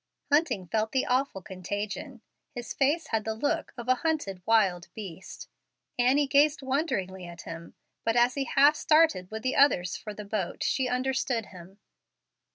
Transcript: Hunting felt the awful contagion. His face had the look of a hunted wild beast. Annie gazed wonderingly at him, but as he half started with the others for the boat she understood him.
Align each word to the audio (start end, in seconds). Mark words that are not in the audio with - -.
Hunting 0.31 0.65
felt 0.65 0.93
the 0.93 1.05
awful 1.05 1.43
contagion. 1.43 2.21
His 2.55 2.73
face 2.73 3.09
had 3.09 3.23
the 3.23 3.35
look 3.35 3.71
of 3.77 3.87
a 3.87 3.93
hunted 4.01 4.41
wild 4.47 4.87
beast. 4.95 5.47
Annie 5.99 6.25
gazed 6.25 6.63
wonderingly 6.63 7.27
at 7.27 7.43
him, 7.43 7.75
but 8.03 8.15
as 8.15 8.33
he 8.33 8.45
half 8.45 8.75
started 8.75 9.29
with 9.29 9.43
the 9.43 9.55
others 9.55 9.95
for 9.95 10.15
the 10.15 10.25
boat 10.25 10.63
she 10.63 10.87
understood 10.89 11.45
him. 11.45 11.77